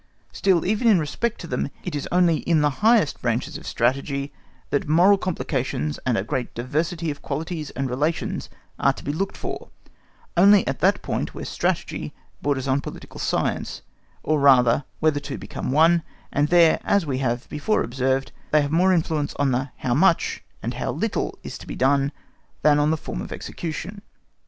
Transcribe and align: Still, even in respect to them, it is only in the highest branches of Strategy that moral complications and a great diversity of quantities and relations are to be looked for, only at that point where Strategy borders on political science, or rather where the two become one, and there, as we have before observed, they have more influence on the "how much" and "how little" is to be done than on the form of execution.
Still, 0.31 0.65
even 0.65 0.87
in 0.87 0.97
respect 0.97 1.39
to 1.41 1.45
them, 1.45 1.69
it 1.83 1.93
is 1.93 2.07
only 2.11 2.37
in 2.37 2.61
the 2.61 2.71
highest 2.81 3.21
branches 3.21 3.55
of 3.55 3.67
Strategy 3.67 4.33
that 4.71 4.87
moral 4.89 5.15
complications 5.19 5.99
and 6.07 6.17
a 6.17 6.23
great 6.23 6.51
diversity 6.55 7.11
of 7.11 7.21
quantities 7.21 7.69
and 7.75 7.87
relations 7.87 8.49
are 8.79 8.93
to 8.93 9.03
be 9.03 9.13
looked 9.13 9.37
for, 9.37 9.69
only 10.35 10.65
at 10.65 10.79
that 10.79 11.03
point 11.03 11.35
where 11.35 11.45
Strategy 11.45 12.15
borders 12.41 12.67
on 12.67 12.81
political 12.81 13.19
science, 13.19 13.83
or 14.23 14.39
rather 14.39 14.85
where 15.01 15.11
the 15.11 15.21
two 15.21 15.37
become 15.37 15.71
one, 15.71 16.01
and 16.33 16.47
there, 16.47 16.79
as 16.83 17.05
we 17.05 17.19
have 17.19 17.47
before 17.49 17.83
observed, 17.83 18.31
they 18.49 18.63
have 18.63 18.71
more 18.71 18.91
influence 18.91 19.35
on 19.35 19.51
the 19.51 19.69
"how 19.77 19.93
much" 19.93 20.43
and 20.63 20.73
"how 20.73 20.91
little" 20.91 21.37
is 21.43 21.59
to 21.59 21.67
be 21.67 21.75
done 21.75 22.11
than 22.63 22.79
on 22.79 22.89
the 22.89 22.97
form 22.97 23.21
of 23.21 23.31
execution. 23.31 24.01